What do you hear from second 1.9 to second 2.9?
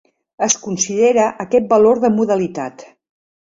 de modalitat.